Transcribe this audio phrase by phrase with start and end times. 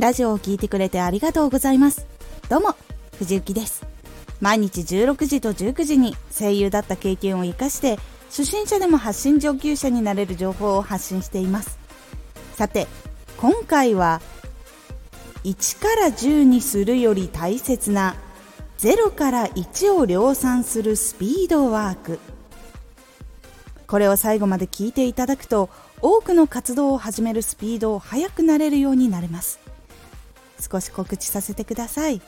[0.00, 2.06] ラジオを聴いてくれてありがとうございます。
[2.48, 2.74] どうも
[3.18, 3.84] 藤幸です。
[4.40, 7.98] 毎日16時と19時に声優だった経験を生かして
[8.30, 11.78] 初心者でも発信上級者になれる情報を発信しています。
[12.54, 12.86] さて
[13.36, 14.22] 今回は
[15.44, 18.16] 1から10にするより大切な
[18.78, 22.18] 0から1を量産するスピードワーク。
[23.86, 25.68] これを最後まで聞いていただくと
[26.00, 29.60] 多くの活動を始めるスピードを速くなれるようになれます。
[30.60, 32.20] 少し告知させてください。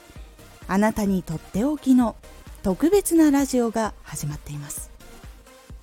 [0.69, 2.17] あなたにとっておきの
[2.63, 4.91] 特別なラジオが始まっています。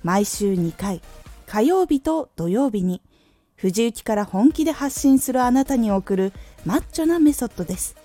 [0.02, 1.02] 毎週2回
[1.46, 3.02] 火曜日と土曜日に
[3.56, 6.32] 藤雪から本気で発信するあなたに送る
[6.64, 7.96] マッチョなメソッドです。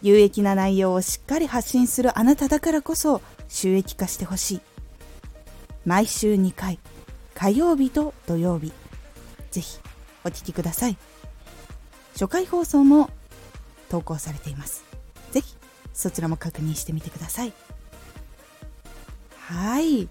[0.00, 4.60] 有益な内容をしっかり発信するあなただからこそ収益化してほしい。
[5.84, 6.78] 毎週2回
[7.34, 8.72] 火曜日と土曜日。
[9.50, 9.78] ぜひ
[10.24, 10.96] お聴きください。
[12.14, 13.10] 初回放送も
[13.88, 14.84] 投稿されています。
[15.32, 15.56] ぜひ
[15.92, 17.52] そちらも確認してみてください。
[19.38, 20.08] はい。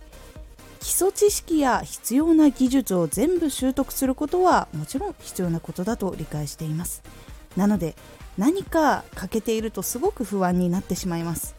[0.80, 7.04] 基礎知識や必要な技術を全部習得することはもちろん必要なことだと理解しています。
[7.56, 7.96] なので
[8.38, 11.56] 何か欠けているとすごく不安になってしまいます。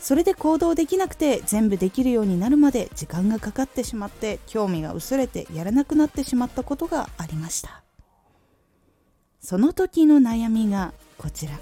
[0.00, 7.82] それで行動できなくて全部できるようになるまで時間がかかってしまって興味が薄れてやらなくなってしまったことがありました。
[9.40, 10.92] その時の悩みが
[11.22, 11.52] こちら。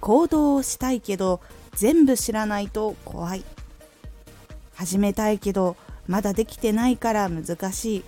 [0.00, 1.40] 行動をしたいけど
[1.72, 3.44] 全部知らないと怖い。
[4.74, 5.74] 始めたいけど
[6.06, 8.04] まだできてないから難しい。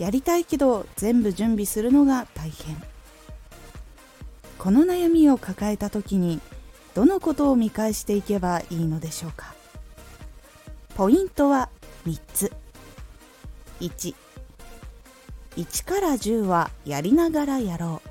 [0.00, 2.76] やりたいけど全部準備するのが大変。
[4.58, 6.40] この悩みを抱えた時に
[6.94, 9.54] どのことを見返していけばいいのでしょうか。
[10.96, 11.68] ポイントは
[12.04, 12.52] 3つ。
[13.80, 14.12] 1
[15.56, 18.09] 1から10はやりながらやろう。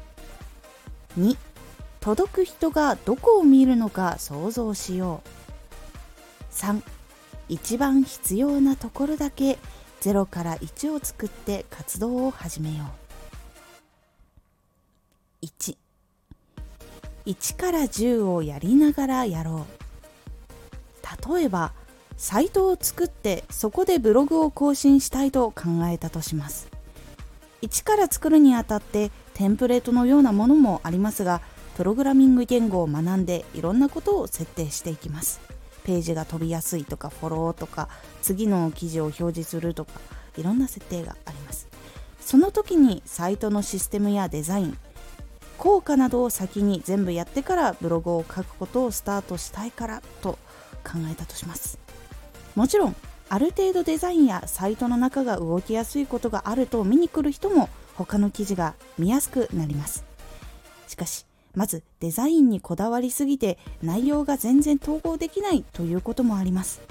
[1.20, 1.36] 2
[2.00, 6.54] 届く人がどこを見るのか想像しよう。
[6.54, 6.82] 3
[7.50, 9.58] 一番必要なところだけ
[10.02, 12.86] 0から1を作って活動を始めよ
[15.42, 15.46] う。
[15.46, 15.76] 1
[17.26, 21.36] 1から10をやりながらやろう。
[21.36, 21.74] 例えば
[22.16, 26.70] サイトを作ってそこでブログを更新したいと考えたとします。
[27.62, 31.40] 1から作るにあたってテンプレートのようなものもありますが
[31.78, 35.40] プログラミング言語を学んでいろんなことを設定していきます。
[35.86, 37.88] ページが飛びやすいとかフォローとか
[38.22, 39.92] 次の記事を表示するとか
[40.36, 41.70] いろんな設定があります。
[42.20, 44.78] その時にサイトのシステムやデザイン
[45.58, 50.34] 効果などを先に全部やってからブログを書くことをスタートしたいからと
[50.84, 51.80] 考えたとします。
[52.56, 52.96] もちろん
[53.30, 57.70] ある程度デザインやサイトの中が動きやすいことがあると見に来る人も
[58.06, 60.06] 他の記事が見やすくなります。
[60.88, 66.82] しかしまずデザインにこだわりすぎて内容が全然統合できないということもあります。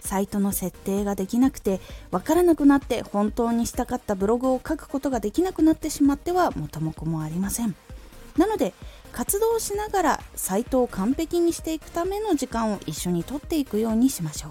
[0.00, 1.80] サイトの設定ができなくて
[2.10, 7.74] わからなくなって本当にしたかったブログを書くことができなくなってしまっては元も子もありません。
[8.36, 8.74] なので
[9.12, 14.50] 活動しながらサイトを完璧にしていくための時間を一緒にとっていくようにしましょ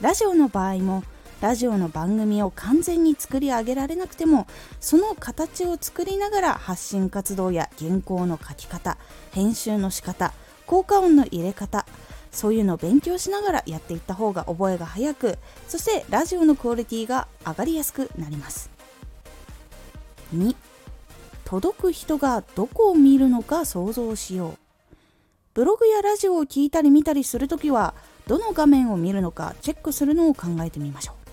[0.00, 0.02] う。
[0.02, 1.02] ラジオの場合も
[1.40, 4.46] ラジオの番組を完全に作り上げられなくても
[4.80, 8.98] その形を作りながら発信活動や原稿の書き方
[9.32, 10.32] 編集の仕方
[10.66, 11.86] 効果音の入れ方
[12.32, 15.38] そういうのを勉強しながらやっていった方が覚えが早く
[15.68, 18.70] そしてラジオのクオリティが上がりやすくなります。
[20.34, 20.54] 2
[21.44, 24.58] 届く人がどこを見るのか想像しよう。
[25.54, 27.94] ブログやラジオを聞いたり見たりするときは
[28.26, 31.27] どの画面を見るのかチェックするのを考えてみましょう。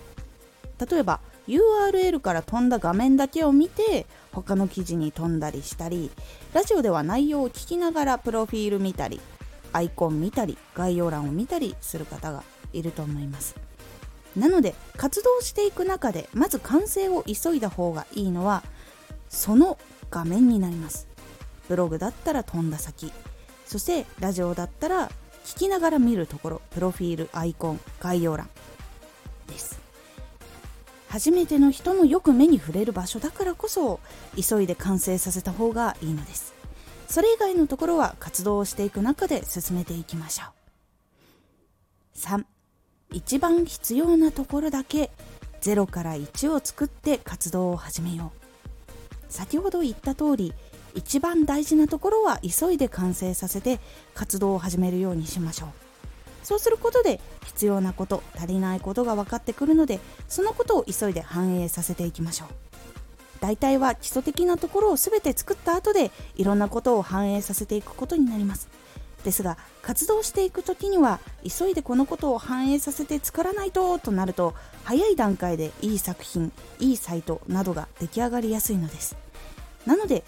[0.78, 6.10] 例えば URL から飛んだ画面だけを見て他の記事に飛んだりしたり
[6.52, 9.20] ラジオでは内容を聞きながらプロフィール見たり
[9.72, 12.42] アイコン見たり概要欄を見たりする方が
[12.72, 13.56] いると思います。
[14.36, 18.62] なので活動していく中でまず完成を急いだ方がいいのは
[19.28, 19.78] その
[20.10, 21.08] 画面になります。
[21.68, 23.12] ブログだったら飛んだ先。
[23.64, 25.10] そしてラジオだったら
[25.44, 28.48] 聞きながら見るところプロフィールアイコン概要欄。
[31.16, 34.00] 初めての人もよく目に触れる場所だからこそ
[34.36, 36.52] 急いで完成させた方がいいのです。
[37.08, 40.44] それ以外のところは活動をしていく中で進めていきましょ
[42.14, 42.18] う。
[42.18, 42.44] 3
[43.12, 45.10] 一番必要なところだけ
[45.62, 49.32] 0から1を作って活動を始めよう。
[49.32, 50.52] 先ほど言った通り
[50.94, 53.80] 一番大事なところは急いで完成させて
[54.12, 55.85] 活動を始めるようにしましょう。
[56.46, 59.98] そうすることで必要なこと足りないことが分かってくるので
[60.28, 62.48] そのことを急いで反映させていきましょう。
[63.40, 68.68] 大体は基礎的なところを全て作った後でいろんなことを反映させていくことになります。
[69.24, 74.54] ですが活動していく時には急いでこのことを反映させて作らないととなると
[74.84, 79.16] 早い段階でいい作品いいサイトなどが出来上がりやすいのです。
[79.84, 80.22] なので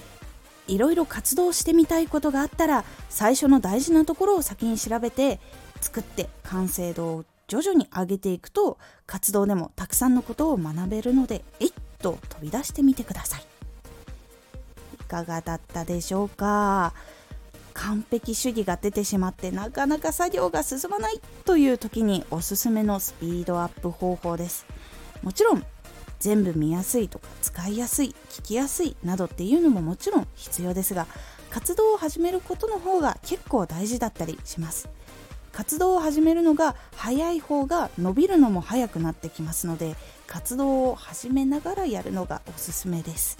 [0.66, 5.40] いろいろ活動してみたいことがあったら最初の大事なところを先に調べて
[5.80, 13.44] 作って完成度を徐々に上げていくと活動でもたくさんのことを学べるのでえいっと飛び出してみてください。
[14.94, 16.92] いかがだったでしょうか？
[17.72, 24.66] 完璧主義が出てしまってなかなか作業が進まないという時におすすめのスピードアップ方法です。
[25.22, 25.64] もちろん
[26.18, 31.06] 全部見やすいとか使いやすい聞きやすいなどっていうのももちろん必要ですが
[31.50, 34.88] 活動を始めることの方が結構大事だったりします。
[35.58, 39.96] 活動を始めるのが早い方が伸びるのも早くなってきますので
[40.28, 43.36] 活動を始めながらやるのがおすすめです。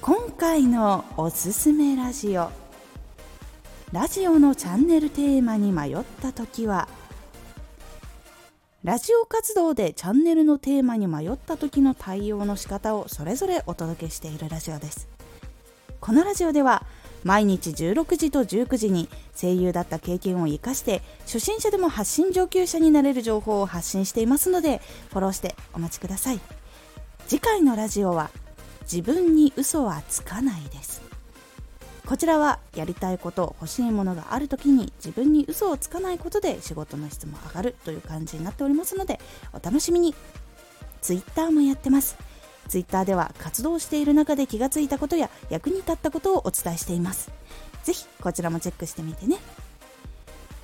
[0.00, 2.50] 今回のおすすめラジオ。
[3.92, 6.88] ラジオのチャンネルテーマに迷った時は
[8.84, 15.08] ラジオ活動でチャンネルのテーマに迷った時の対応の仕方をそれぞれお届けしているラジオです。
[16.00, 16.86] このラジオでは
[17.24, 24.80] 毎日16時と19時に声優だった経験を生かして初心者でも発信上級者になれる情報を発信していますので
[25.10, 26.40] フォローしてお待ちください。
[27.26, 28.30] 次回のラジオは
[28.82, 31.02] 自分に嘘はつかないです。
[32.06, 39.18] こちらはやりたいこと欲しいものがある時に自分に嘘をつかないことで仕事の質も上がるという感じになっておりますので
[39.54, 40.14] お楽しみに。
[41.00, 42.16] Twitter もやってます。
[42.68, 47.30] ツイッターでは活動している中で気がついたことや役に立ったことをお伝えしています。
[47.84, 49.38] 是非こちらもチェックしてみてね。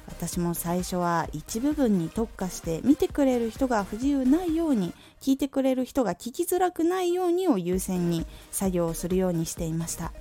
[0.06, 10.12] 私も最初は一部分に特化して見てくれる人が不自由ないように聞いてくれる人が聞きづらくないようにを優先に作業をするようにしていました。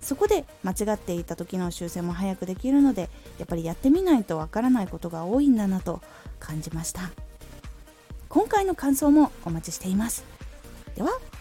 [0.00, 6.00] そこで間違っていた時の修正も早くできるのでやっぱりやってみないとわからないことが多いんだなと
[6.38, 7.10] 感じました。
[8.28, 10.29] 今回の感想もお待ちしています。
[11.00, 11.39] では。